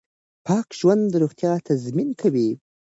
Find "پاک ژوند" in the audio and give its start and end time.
0.45-1.03